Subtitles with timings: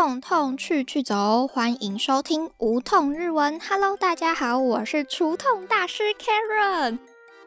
[0.00, 3.60] 痛痛去去走，欢迎收听无痛日文。
[3.60, 6.98] Hello，大家好，我是除痛大师 Karen，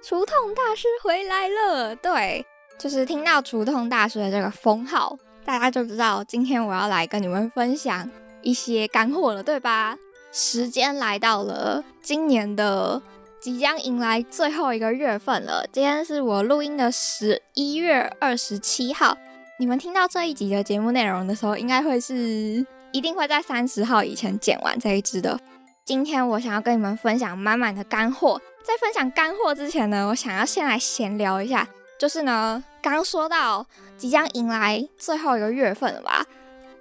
[0.03, 1.95] 除痛大师回来了。
[1.95, 2.45] 对，
[2.77, 8.07] 就是听到除痛大师的这个封号，大家就知道今天我要来跟你们分享
[8.43, 9.97] 一些干货了，对吧？
[10.31, 13.01] 时间来到了今年的
[13.41, 19.17] 即将迎来最后一个月份了，今天是我录音的十一月二十七号。
[19.63, 22.13] 你们听到这一集的节目内容的时候，应该会是
[22.91, 25.39] 一定会在三十号以前剪完这一支的。
[25.85, 28.41] 今天我想要跟你们分享满满的干货。
[28.61, 31.65] 在分享干货之前呢，我想要先来闲聊一下，
[31.97, 36.25] 就是呢，刚说到即将迎来最后一个月份了吧？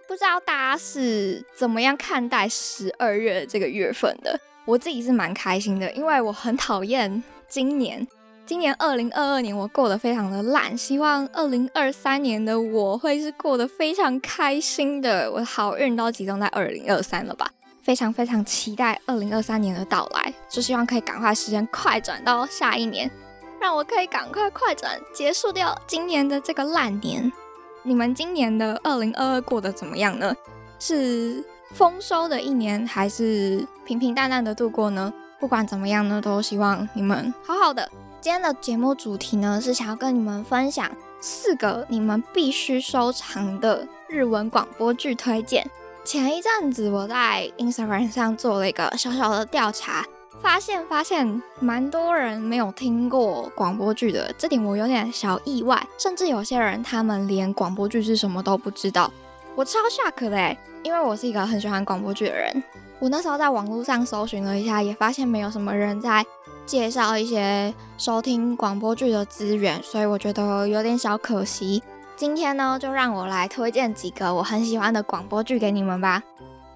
[0.09, 4.37] 不知道大家是怎么样看待十二月这个月份的？
[4.65, 8.05] 我自己是蛮开心的，因为我很讨厌今年。
[8.53, 15.33] 今年二零二二年我过得非常的烂，希望二零二三年的我会是过得非常开心的。
[15.33, 17.51] 我的好运都集中在二零二三了吧？
[17.83, 23.11] 非常非常期待二零二三年的到来，就希望可以赶快时间快转到下一年，
[23.59, 27.33] 让我可以赶快快转结束掉今年的这个烂年。
[27.83, 30.31] 你们今年的二零二二过得怎么样呢？
[30.79, 35.11] 是丰收的一年，还是平平淡淡的度过呢？
[35.41, 37.91] 不管怎么样呢，都希望你们好好的。
[38.23, 45.69] 今天的节目主题呢，是想要跟你们分享四个你们必须收藏的日文广播剧推荐。
[46.05, 50.07] 前一阵子我在 Instagram 上做了一个小小的调查，
[50.41, 55.85] 发现发现蛮多人没有听过广播剧的，这点我有点小意外。
[55.99, 59.13] 甚至有些人他们连广播剧是什么都不知道，
[59.57, 62.63] 我超 shock 的，因为我是一个很喜欢广播剧的人。
[63.01, 66.25] 我那时候在网络上搜寻了一下，也发现没有什么人在。
[66.65, 71.83] 介绍一些收听广播剧的资源，所以我觉得有点小可惜。
[72.17, 76.23] 今天呢，就让我来推荐几个我很喜欢的广播剧给你们吧。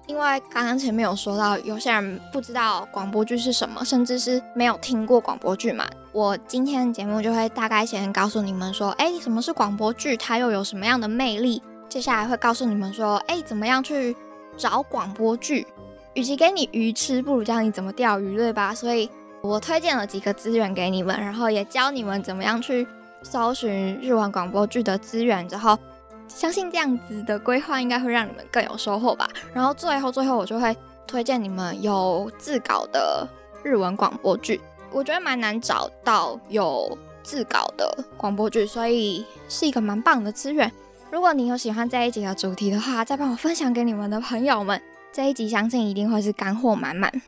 [0.05, 5.85] 因为刚刚前面有说到，有些人不知道广播剧是什么，甚至是没有听过广播剧嘛。
[6.11, 11.61] 我今天的节目就会大概先告诉你们说，哎，什么是广播剧，它又有什么样的魅力。
[11.89, 14.15] 接下来会告诉你们说，哎，怎么样去
[14.57, 15.65] 找广播剧。
[16.13, 18.73] 与其给你鱼吃，不如教你怎么钓鱼，对吧？
[18.73, 19.09] 所以。
[19.47, 22.85] 我推荐了几个资源给你们，然后也教你们怎么样去
[23.23, 25.47] 搜寻日文广播剧的资源。
[25.47, 25.79] 之后，
[26.27, 29.29] 相信这样子的规划应该会让你们更有收获吧。
[29.53, 30.75] 然后最后最后，我就会
[31.07, 33.25] 推荐你们有自稿的
[33.63, 34.59] 日文广播剧。
[34.91, 40.69] 我觉得蛮难找到有自稿的广播剧，所以是一个蛮棒的资源。
[41.09, 44.81] 如果你有喜欢这一集的主题的话，再帮我分享给你们的朋友们。
[45.13, 47.21] 这一集相信一定会是干货满满。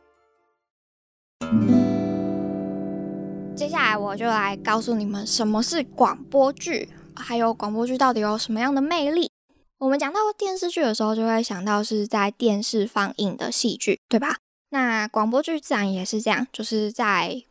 [3.60, 9.30] 接下来我就来告诉你们什么是广播剧，还有广播剧到底有什么样的魅力。
[9.76, 14.38] 我们讲到电视剧的时候，就会想到是在电视放映的戏剧，对吧？
[14.70, 17.42] 那广播剧自然也是这样，就是在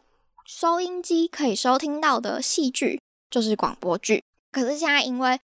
[0.48, 3.00] 收音机可以收听到的戏剧
[3.30, 4.24] 就是广播剧。
[4.52, 5.40] 可是现在因为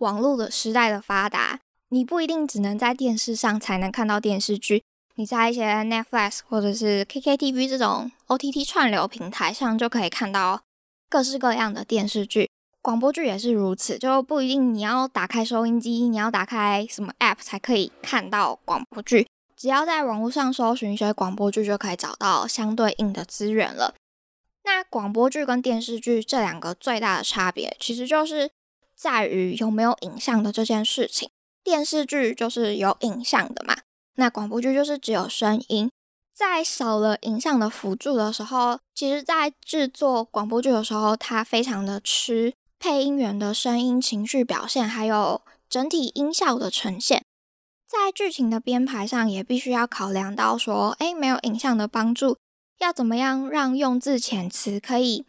[0.00, 4.84] 网络的时代的发达，你不一定只能在电视上才能看到电视剧。
[5.16, 10.62] 你在一些 Netflix 或者是 KKTV 这种 OTT 串流平台上就可以看到
[11.08, 12.48] 各式各样的电视剧，
[12.80, 23.94] 广播剧也是如此，就不一定你要打开收音机，你要打开什么 App 才可以看到广播剧，只要在网络上搜寻一些广播剧就可以找到相对应的资源了。
[24.64, 28.50] 那广播剧跟电视剧这两个最大的差别，其实就是
[28.94, 31.28] 在于有没有影像的这件事情。
[31.62, 33.76] 电视剧就是有影像的嘛。
[34.16, 35.90] 那广播剧就是只有声音，
[36.34, 47.22] 在少了影像的辅助的时候，其实，在制作广播剧的时候，它非常的吃配音员的声音、情绪表现，还有整体音效的呈现。
[47.86, 52.36] 在剧情的编排上，也必须要考量到说，哎，没有影像的帮助，
[52.78, 55.24] 要怎么样让用字遣词可以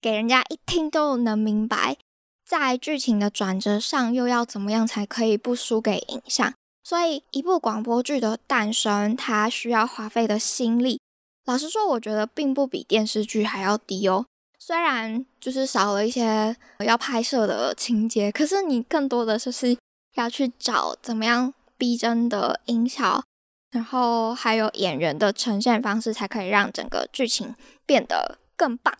[0.00, 1.96] 给人家一听都能明白？
[2.44, 6.52] 在剧情的转折上，又要怎么样才可以不输给影像？
[6.84, 11.00] 所以，一部广播剧的诞生，它需要花费的心力，
[11.46, 14.26] 老实说，我觉得并不比电视剧还要低哦。
[14.58, 19.74] 虽然就是少了一些要拍摄的情节，可是你更多的就是
[20.14, 23.22] 要去找怎么样逼真的音效，
[23.70, 27.54] 然后还有演员的呈现方式，才可以让整个剧情
[27.86, 28.94] 变得更棒。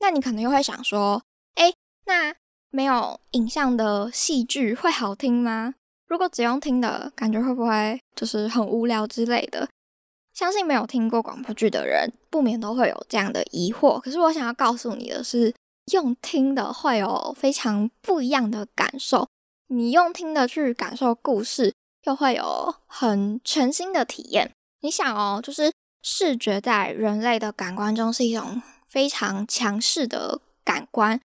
[0.00, 1.22] 那你可能又会想说，
[1.54, 1.72] 哎，
[2.04, 2.34] 那
[2.70, 5.74] 没有影像的戏剧会好听吗？
[6.08, 9.68] 如果只用听的感觉会不会就是很无聊之类的？
[10.32, 13.98] 相信没有听过广播剧的人不免都会有这样的疑惑。
[14.00, 15.54] 可是我想要告诉你的是，
[15.92, 19.26] 用听的会有非常不一样的感受。
[19.68, 21.74] 你用听的去感受故事，
[22.04, 24.52] 又会有很全新的体验。
[24.82, 25.72] 你想哦，就是
[26.02, 31.20] 视觉在人类的感官中是一种非常强势的感官。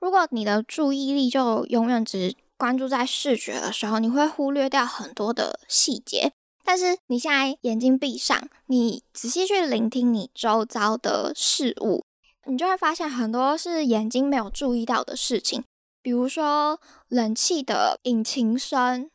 [0.00, 6.32] 如果你的注意力就永远只关注在视觉的时候，你会忽略掉很多的细节。
[6.64, 12.04] 但是你现在眼睛闭上，你仔细去聆听你周遭的事物，
[12.44, 15.64] 你就会发现很多是眼睛没有注意到的事情，
[16.02, 16.78] 比如说
[17.08, 19.08] 冷气的引擎声。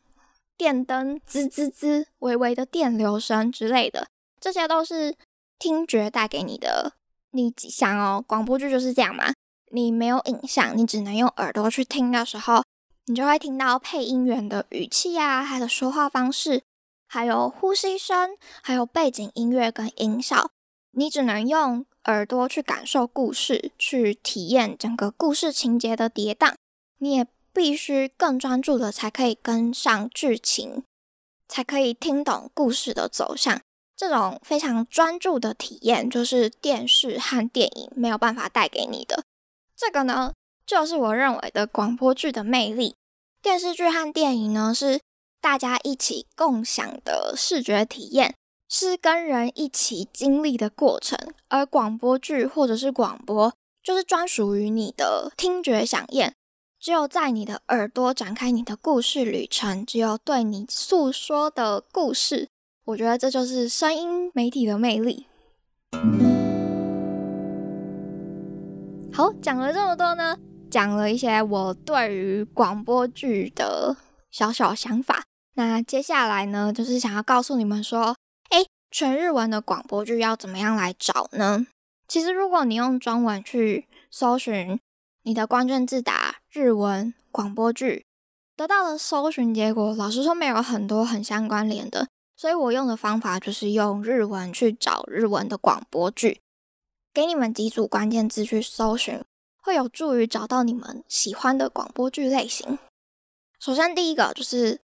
[0.56, 4.06] 电灯滋滋滋，微微的电流声之类的，
[4.40, 5.12] 这些都是
[5.58, 6.92] 听觉带给你的。
[7.32, 9.32] 你想哦，广播剧就是这样嘛？
[9.72, 12.62] 你没有影像，你只能用耳朵去听的时候，
[13.06, 16.62] 你就会听到配音员的语气啊，他的说话方式，
[17.06, 20.50] 还有呼吸声，还有背景音乐跟音效。
[20.92, 26.54] 你只能用耳朵去感受故事，去体验整个故事情节的跌宕。
[26.98, 27.26] 你也。
[27.54, 30.82] 必须更专注的才可以跟上剧情，
[31.46, 33.60] 才可以听懂故事的走向。
[33.96, 39.22] 这种非常专注的体验，就是电视和电影没有办法带给你的。
[39.76, 40.32] 这个呢，
[40.66, 42.94] 就是我认为的广播剧的魅力。
[43.42, 45.00] 电视剧和电影呢，是
[45.40, 48.34] 大家一起共享的视觉体验，
[48.68, 51.18] 是跟人一起经历的过程。
[51.48, 53.52] 而广播剧或者是广播，
[53.82, 56.32] 就是专属于你的听觉响应。
[56.80, 62.48] 只有在你的耳朵展开你的故事旅程，只有对你诉说的故事，
[62.84, 65.26] 我觉得这就是声音媒体的魅力。
[69.12, 70.36] 好，讲了这么多呢，
[70.74, 73.96] 讲了一些我对于广播剧的
[74.32, 75.22] 小小想法。
[75.54, 78.16] 那接下来呢，就是想要告诉你们说，
[78.48, 81.64] 哎，全日文的广播剧要怎么样来找呢？
[82.08, 84.80] 其实，如果你用中文去搜寻。
[85.26, 88.04] 你的关键字打日文广播剧，
[88.54, 96.42] 得到的搜寻结果，老实说没有很多很相关联的，所以我用的方法就是用日文去找日文的广播剧，
[97.14, 99.24] 给你们几组关键字去搜寻，
[99.63, 102.79] 会有助于找到你们喜欢的广播剧类型。
[103.59, 104.79] 首先第一个就是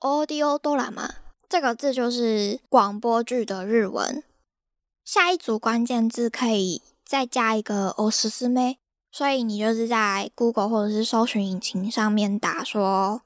[0.00, 1.10] audio drama，
[1.48, 4.22] 这个字就是广播剧的日文。
[5.04, 8.74] 下一组关键字可以再加一个 o s s m
[9.10, 13.22] 所以你就是在 Google 或者是搜寻引擎上面打说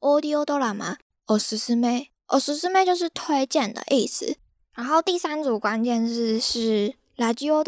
[0.00, 4.36] Audio Drama，おすすめ，おすすめ就是推荐的意思。
[4.74, 7.64] 然后第三组关键字是 Radio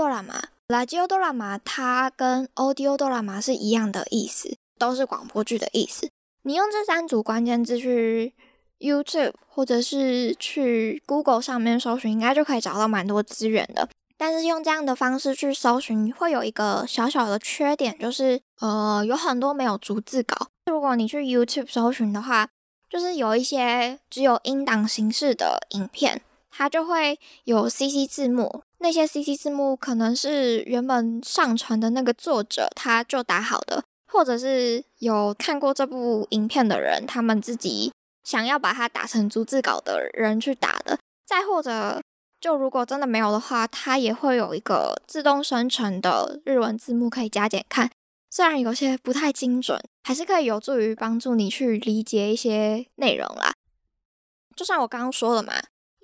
[0.72, 6.10] Drama，Radio Drama 它跟 Audio Drama 是一样的意思，都是广播剧的意思。
[6.44, 8.34] 你用这三组关键字去
[8.80, 13.90] YouTube 或者是去 Google 上面搜寻，应该就可以找到蛮多资源的。
[14.18, 20.48] 但是用这样的方式去搜寻，会有一个小小的缺点，就是呃，有很多没有逐字稿。
[20.68, 22.48] 如果你去 YouTube 搜寻的话，
[22.90, 28.64] 就是有一些只有音档形式的影片，它就会有 CC 字幕。
[28.82, 37.94] 那些 CC 字幕可能是原本上传的那个作者他就打好的，或者是有看过这部影片的人，他们自己
[38.24, 41.00] 想要把它打成逐字稿的人去打的。
[41.26, 42.02] 再或者。
[42.42, 47.92] 就如果真的没有的话，它也会有一个自动生成的日文字幕可以加减看，
[48.32, 53.54] 虽然有些不太精准，还是可以有助于帮助你去理解一些内容啦。
[54.56, 55.54] 就像我刚刚说的嘛，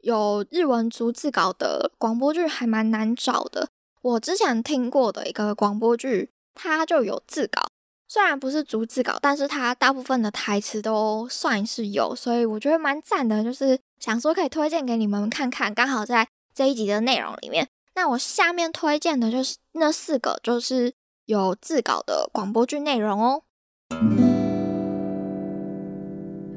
[0.08, 3.68] 有日文逐字稿的广播剧还蛮难找的。
[4.02, 7.68] 我之前听过的一个广播剧，它就有字稿，
[8.08, 13.78] 虽然不是逐字稿，但是它大部分的台词都算是有，所以我觉得蛮赞的，就是。
[14.00, 17.68] 想说可以推荐给你们看看，刚好在这一集的内容里面。
[17.96, 20.94] 那我下面推荐的就是那四个，就是
[21.26, 23.42] 有字稿的广播剧内容哦。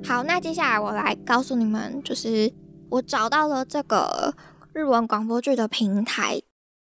[0.04, 2.52] 好，那接下来我来告诉你们，就是
[2.90, 4.34] 我找到了这个
[4.72, 6.42] 日文广播剧的平台。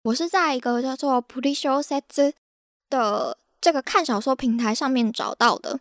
[0.04, 2.34] 我是在一个叫做 p u l i s h o s e t s
[2.88, 5.80] 的这个看小说平台上面找到的。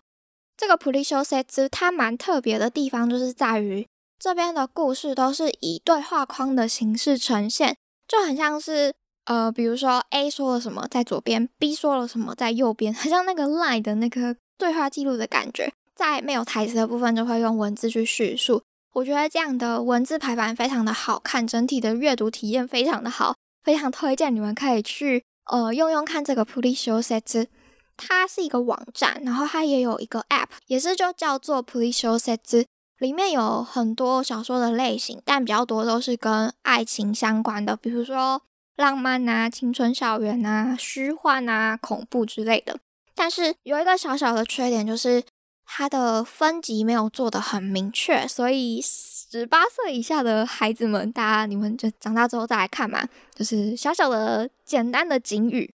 [0.57, 3.87] 这个 p u l i s h o s e t s 它蛮特别的地方，就是在于。
[4.19, 7.75] 这边的故事都是以对话框的形式呈现，
[8.07, 8.91] 就很像是
[9.25, 15.71] 呃，比如说 A 说了什么在左边，B 说了什么在右边，很像那个 Line 的那个对话记录的感觉。
[15.95, 18.63] 在没有台词的部分，就会用文字去叙述。
[18.97, 27.47] 我觉得这样的文字排版非常的好看，整体的阅读体验非常的好，非常推荐你们可以去呃用用看这个 p l e s h o Set。
[27.95, 32.65] 它是一个网站，然后它也有一个 App，也是就叫做 p l e s h o Set。
[32.97, 38.41] 里面有很多小说的类型，但比较多都是跟爱情相关的，比如说
[38.77, 42.79] 浪漫啊、青春校园啊、虚幻啊、恐怖之类的。
[43.13, 45.23] 但是有一个小小的缺点，就是
[45.69, 53.05] 它的分级没有做的很明确，所以十八岁以下的孩子们，大家你们就长大之后再来看嘛。
[53.35, 55.73] 就是小小的简单的警语。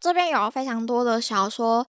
[0.00, 1.86] 这边有非常多的小说，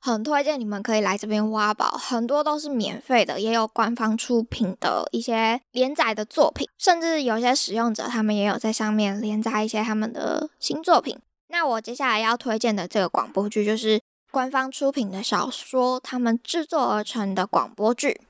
[0.00, 11.18] 很推荐你们可以来这边挖宝，很多都是免费的，也有官方出品的一些连载的作品，甚至有些使用者他们也有在上面连载一些他们的新作品。
[11.48, 13.98] 那我接下来要推荐的这个广播剧就是。
[14.33, 18.21] 官方出品的小说，他们制作而成的广播剧。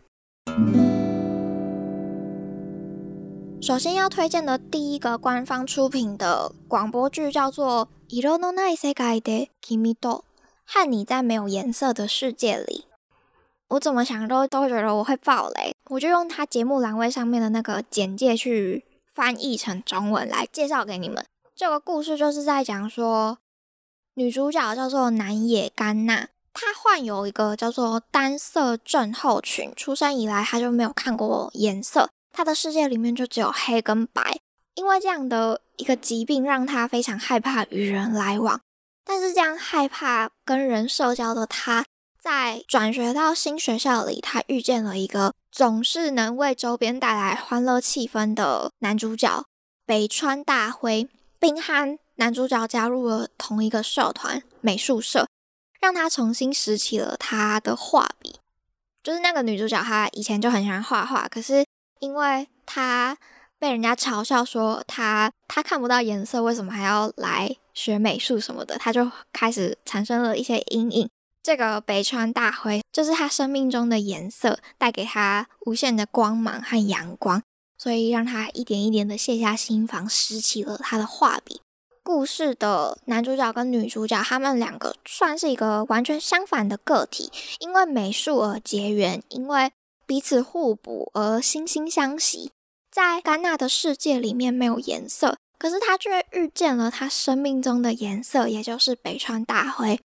[3.62, 7.90] 首先要推荐的第一个官方出品的广播剧叫做《
[8.22, 10.00] 色のない世界で君と》，
[10.66, 12.86] 和你在没有颜色的世界里。
[13.68, 21.26] 我怎么想都都觉得我会爆雷，我就用它节目栏位上面的那个简介去翻译成中文来介绍给你们。
[21.54, 23.38] 这个故事就是在讲说。
[24.17, 34.39] 女主角叫做南野甘娜，她患有一个叫做单色症候群，出生以来她就没有看过颜色，她的世界里面就只有黑跟白。
[34.77, 38.61] 因为这样的一个疾病，让她非常害怕与人来往。
[39.05, 41.85] 但是这样害怕跟人社交的她，
[42.21, 49.45] 在转学到新学校里，她遇见了一个总是能为周边带来欢乐气氛的男主角
[49.85, 55.27] 北川大辉，冰憨男主角加入了同一个社团美术社，
[55.81, 58.37] 让他重新拾起了他的画笔。
[59.03, 61.63] 就是那个女主角，她以前就很喜欢画画，可是
[61.99, 63.19] 因为她
[63.59, 71.11] 被人家嘲笑说她她看不到颜色，为什么还要来学美术什么的，她就开始产生了一些阴影。
[71.43, 77.43] 这个北川大辉就是她生命中的颜色，带给她无限的光芒和阳光，
[77.77, 81.61] 所以让她一点一点的卸下心防，拾起了她的画笔。
[82.05, 89.73] 故事的男主角跟女主角，他们两个算是一个完全相反的个体，因为美术而结缘，因为
[90.07, 92.53] 彼此互补而惺惺相惜。
[92.93, 99.99] 在甘娜的世界里面没有颜色，可是他却遇见了他生命中的颜色，也就是北川大辉。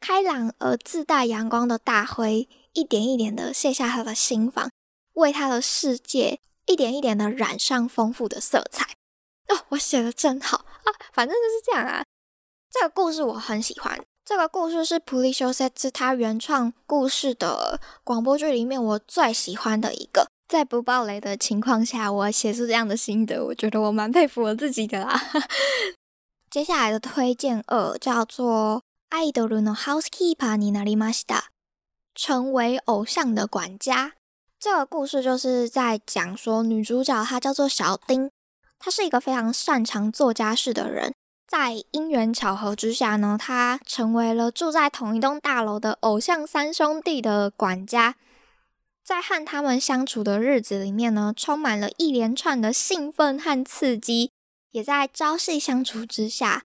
[0.00, 4.70] 开朗而自带阳光的大辉，一点一点的卸下他的心防，
[5.12, 8.95] 为他的世界一点一点的染上丰富的色彩。
[9.49, 10.87] 哦，我写的真好啊！
[11.13, 12.03] 反正就是这样啊。
[12.69, 13.99] 这个故事我很喜欢。
[14.23, 20.27] 这个故事是普利修塞兹他原创故事的广播剧里面我最喜欢的一个。
[20.47, 25.19] 在不暴雷的情况下，我写出这样的心得，我觉得我蛮佩服我自己的啦。
[26.49, 31.35] 接下来的推荐二叫做《爱豆の housekeeper になりました》，
[32.13, 34.13] 成为偶像的管家。
[34.59, 38.29] 这个故事就是在讲说女主角她叫做小丁。
[38.78, 41.12] 他是一个非常擅长做家事的人，
[41.48, 48.16] 在因缘巧合之下呢，他成为了住在同一栋大楼的偶像三兄弟的管家。
[49.04, 54.32] 在和他们相处的日子里面呢，充满了一连串的兴奋和刺激。
[54.72, 56.64] 也在朝夕相处之下，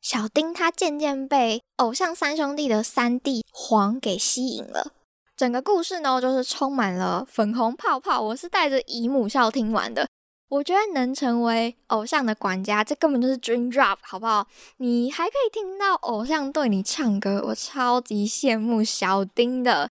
[0.00, 4.92] 小丁他渐渐被偶像三兄弟的三弟黄给吸引了。
[5.36, 8.20] 整个故事呢，就是充满了粉红泡泡。
[8.20, 10.08] 我是带着姨母笑听完的。
[10.48, 14.46] 我觉得能成为偶像的管家，这根本就是 dream job，好不好？
[14.76, 19.88] 你还可以听到偶像对你唱歌，我超级羡慕小丁的。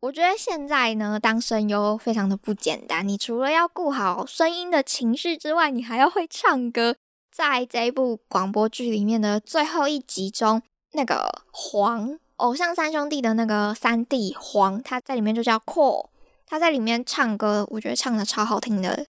[0.00, 3.06] 我觉得现在呢，当声优非常的不简单。
[3.08, 6.94] 你除了要顾好声音的情绪之外，你还要会唱歌。
[7.32, 16.08] 在这一部广播剧里面的最后一集中，那个黄偶像三兄弟的那个三弟黄，他在里面就叫 Core，
[16.46, 19.06] 他在里面唱歌，我觉得唱的超好听的。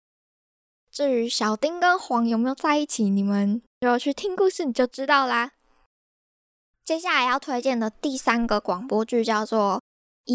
[0.91, 5.53] 至于小丁跟黄有没有在一起，你们就去听故事你就知道啦。
[6.85, 9.83] 接下来要推荐的第三个广播剧叫做《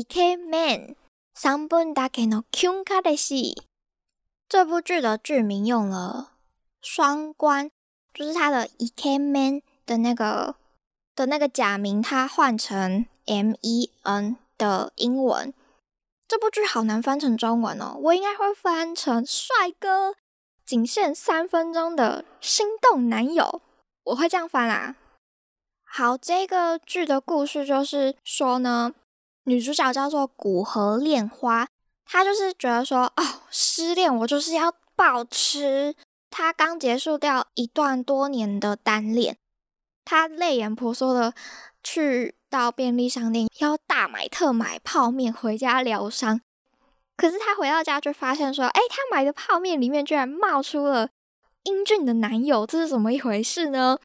[0.03, 0.96] Ike Man》，
[1.34, 3.63] 三本だけのキュンカレシ。
[4.48, 6.34] 这部剧的剧名用了
[6.81, 7.72] 双关，
[8.13, 10.55] 就是它的 Ike Man 的那个
[11.15, 15.53] 的那个假名，它换成 M E N 的英文。
[16.27, 20.15] 这部剧好难翻成中文哦，我应该会翻成帅哥。
[20.66, 23.62] 仅限三分钟的心动男友，
[24.02, 24.96] 我会这样翻啦。
[25.85, 28.92] 好，这个剧的故事就是说呢，
[29.44, 31.68] 女主角叫做古河恋花，
[32.04, 35.94] 她就是觉得说，哦，失恋我就是要保持。
[36.28, 39.38] 她刚结束掉一段多年的单恋，
[40.04, 41.32] 她泪眼婆娑的
[41.82, 46.40] 去到便利商店要大买特买泡面回家疗伤。
[47.16, 51.08] 可是他回到家就发现说，哎，他买的泡面里面居然冒出了
[51.62, 53.99] 英俊的男友，这是怎么一回事呢？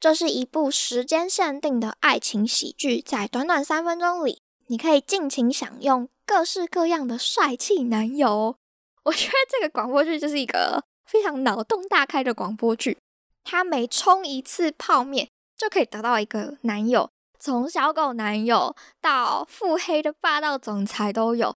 [0.00, 8.56] 这是一部时间限定的爱情喜剧，在短短三分钟里，你可以尽情享用各式各样的帅气男友。
[9.04, 12.98] 我觉得这个广播剧就是一个非常脑洞大开的广播剧。
[13.44, 21.54] 他每冲一次泡面，就可以得到一个男友，从小狗男友到腹黑的霸道总裁都有。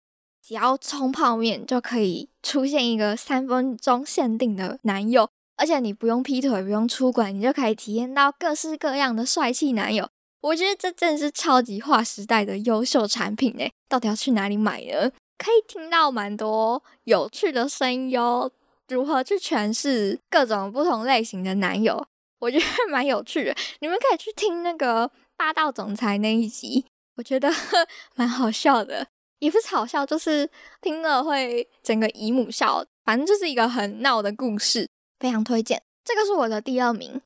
[0.51, 10.09] 只要冲泡面，就可以出现一个三分钟限定的男友，而且你不用劈腿，不用出轨，你就可以体验到各式各样的帅气男友。
[10.41, 13.73] 我觉得这真是超级划时代的优秀产品诶！
[13.89, 15.13] 到底要去哪里买呢？
[15.39, 18.51] 可以听到蛮多有趣的声音哟。
[18.89, 22.05] 如何去诠释各种不同类型的男友？
[22.41, 23.55] 我觉得蛮有趣的。
[23.79, 26.87] 你们可以去听那个霸道总裁那一集，
[27.19, 27.49] 我觉得
[28.17, 29.07] 蛮好笑的，
[29.40, 30.50] 也不是好笑，就是
[30.82, 32.86] 听了会整个姨母笑。
[33.04, 34.90] 反正就是一个很闹的故事，
[35.20, 35.84] 非常推荐。
[36.04, 37.22] 这个是我的第二名，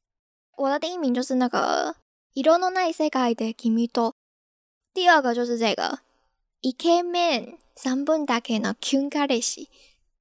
[0.58, 1.96] 我的第一名就是那个《
[2.44, 4.12] 色のない世界で君と》，
[4.94, 6.00] 第二个就是这个《
[6.70, 9.62] イケメン三分だけのキュン彼氏》。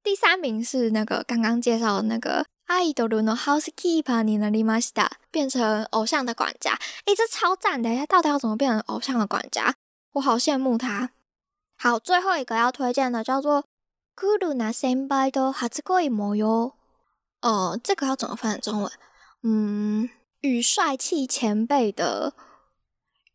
[0.04, 6.78] 第三名是那个刚刚介绍的那个アイドルの housekeeper になりました，变成偶像的管家。
[7.06, 7.96] 诶，这超赞的！
[7.96, 9.74] 他到底要怎么变成偶像的管家？
[10.12, 11.10] 我好羡慕他。
[11.82, 13.64] 好，最后一个要推荐的叫做
[14.16, 16.72] クルナ先輩的初恋模様。
[17.40, 18.92] 哦，这个要怎么翻成中文？
[19.42, 22.34] 嗯，与帅气前辈的，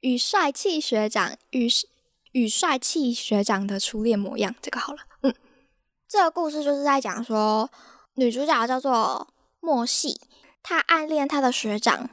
[0.02, 1.70] 与帅气学长，与
[2.34, 4.54] 与帅气学长的初恋模样。
[4.62, 5.34] 这个好了，嗯。
[6.06, 7.70] 这个故事就是在讲说，
[8.16, 9.28] 女主角叫做
[9.62, 10.20] 莫西，
[10.62, 12.10] 她暗恋她的学长，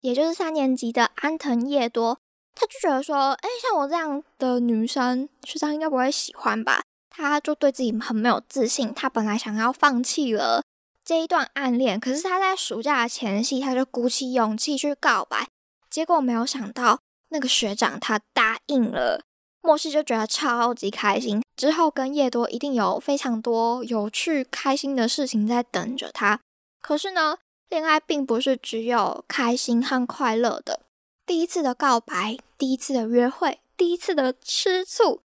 [0.00, 2.18] 也就是三年级的安藤叶多。
[2.59, 6.81] 他就觉得说，哎，像我这样的女生，学长应该不会喜欢吧？
[7.09, 8.91] 他就对自己很没有自信。
[8.95, 10.63] 他本来想要放弃了
[11.05, 15.47] 这一段暗恋，可是他在暑假前夕，他就鼓起勇气去告白，
[15.89, 16.99] 结果没有想到
[17.29, 19.21] 那个学长他答应了。
[19.61, 26.39] 莫西就觉得超级开心，之后跟叶多一定有非常多有趣、开心的事情在等着他。
[26.81, 27.37] 可是呢，
[27.69, 30.86] 恋爱并不是只有开心和快乐的。
[31.27, 35.19] 第一次的告白，第一次的约会，第一次的吃醋，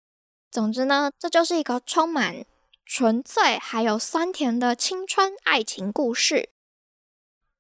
[0.49, 2.45] 总之呢，这就是一个充满
[2.85, 6.47] 纯粹还有酸甜的青春爱情故事。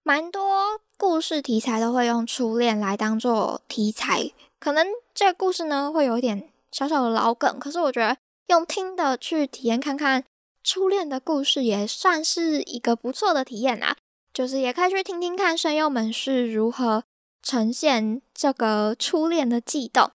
[0.03, 6.49] 蛮多故事题材都会用初恋来当做题材，可能这个故事呢会有点。
[6.71, 8.15] 小小的老梗，可是我觉得
[8.47, 10.23] 用听的去体验看看
[10.63, 13.97] 初恋的故事，也算是一个不错的体验啊。
[14.31, 17.03] 就是也可以去听听看声优们是如何
[17.41, 20.11] 呈现这个初恋的悸动。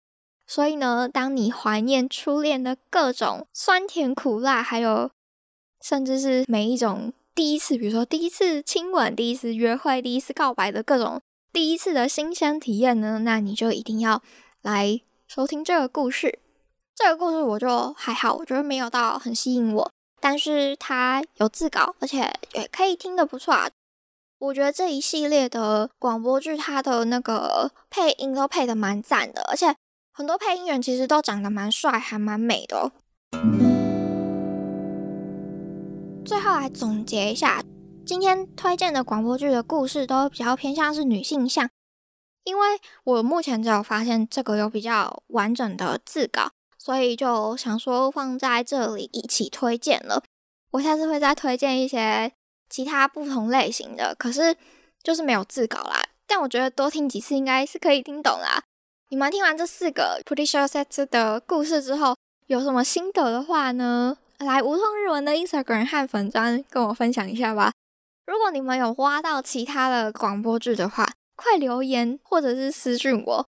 [0.46, 5.10] 所以呢，当你怀念初恋的各种酸甜苦辣，还有
[5.80, 11.20] 甚至是每一种第一次，比如说第一次亲吻、第一次约会、第一次告白的各种
[11.52, 14.22] 第一次的新鲜体验呢，那你就一定要
[14.60, 16.38] 来收听这个故事。
[16.94, 23.68] 这个故事我就还好，我觉得没有到很吸引我，但是它有自稿，而且也可以听得不错啊。
[24.38, 29.74] 我觉得这一系列的广播剧，它的那个配音都配的蛮赞的，而且
[30.12, 32.92] 很多配音员其实都长得蛮帅，还蛮美的哦。
[36.24, 37.62] 最后来总结一下，
[38.04, 41.68] 今天推荐的广播剧的故事都比较偏向是女性向，
[42.44, 42.66] 因为
[43.04, 46.50] 我目前只有发现这个有比较完整的字稿。
[46.76, 50.22] 所以就想说放在这里一起推荐了。
[50.72, 52.30] 我下次会再推荐一些
[52.74, 54.56] 其他不同类型的，可是
[55.00, 56.02] 就是没有字稿啦。
[56.26, 58.64] 但我觉得多听几次应该是可以听懂啦。
[59.10, 62.16] 你们听完这四个 Pretty Short Sets 的故事之后，
[62.48, 64.18] 有什么心得的话呢？
[64.38, 67.72] 来无痛日文的 Instagram 和粉砖跟我分享一下吧。
[68.26, 73.46] 如果你们有挖到其他的广播剧的话，快留言或者是私信我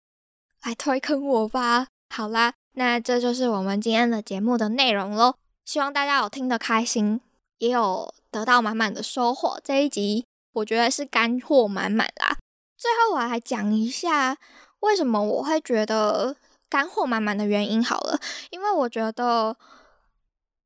[0.64, 1.86] 来推坑我吧。
[2.10, 2.54] 好啦。
[2.74, 7.22] 那这就是我们今天的节目的内容喽，希望大家有听得开心，
[7.58, 9.60] 也有得到满满的收获。
[9.64, 12.38] 这一集我觉得是干货满满啦。
[12.78, 14.38] 最后我来讲一下
[14.80, 16.36] 为什么我会觉得
[16.70, 19.58] 干货满满的原因好了，因为我觉得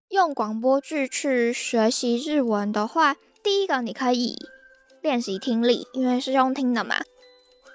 [0.10, 4.38] 用广播剧去学习日文的话，第一个你可以
[5.02, 6.98] 练习听力，因为是用听的嘛，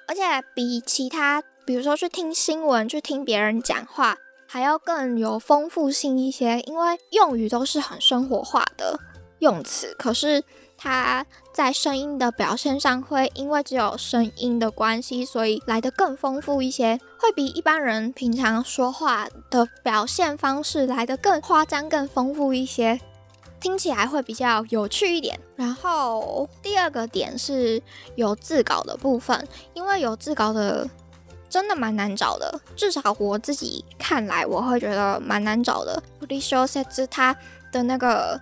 [0.07, 0.23] 而且
[0.55, 1.43] 比其他。
[1.67, 4.17] 比如说去听新闻，去听别人讲话，
[4.49, 8.99] 还要更有丰富性一些，因为用语都是很生活化的
[9.41, 9.95] 用词。
[9.99, 10.43] 可是
[10.79, 23.01] 它在声音的表现上，会因为只有声音的关系，所以来得更丰富一些，会比一般人平常说话的表现方式来得更夸张、更丰富一些，
[23.61, 25.39] 听起来会比较有趣一点。
[25.57, 27.83] 然后第二个点是
[28.15, 30.89] 有字稿的部分，因为有字稿的。
[31.51, 36.01] 真的蛮难找的，至少我自己看来，我会觉得蛮难找的。
[36.21, 37.37] 普利修塞兹它
[37.73, 38.41] 的那个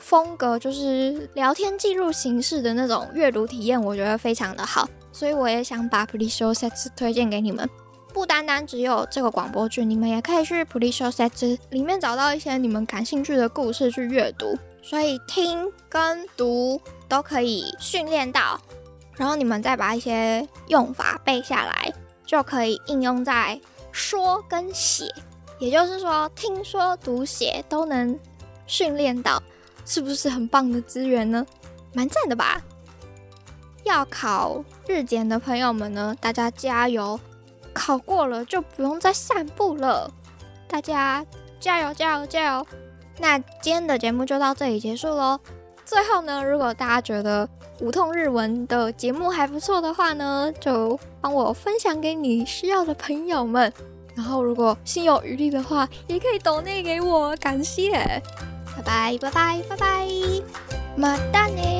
[0.00, 7.70] 风格就是聊天记录形式的那种阅读体验，我觉得非常的好，所以我也想把 p r e s h o w Sets 推荐给你们。
[8.12, 18.60] 不单单只有这个广播剧，你们也可以去 p r e s h o w Sets 里面找到一些你们感兴趣的故事去阅读，所以听跟读都可以训练到，
[19.16, 21.92] 然后你们再把一些用法背下来。
[22.26, 23.60] 就可以应用在
[23.90, 25.12] 说跟写，
[25.58, 28.16] 也就是说听说读写都能
[28.68, 29.42] 训练到，
[29.90, 31.44] 是不是很棒的资源呢？
[31.92, 32.62] 蛮赞的吧？
[33.82, 37.18] 要考日检的朋友们呢，大家加油！
[37.72, 40.08] 考过了就不用再散步了，
[40.68, 41.26] 大家
[41.58, 42.66] 加油加油加油！
[43.18, 45.40] 那今天的节目就到这里结束喽。
[45.84, 47.48] 最后呢，如果大家觉得
[47.80, 53.72] 无痛日文的节目还不错的话呢，就帮我分享给你需要的朋友们。
[54.14, 58.22] 然后如果心有余力的话，也可以抖内给我，感谢。
[58.82, 60.06] 拜拜拜拜拜拜，
[60.96, 61.79] 马达呢？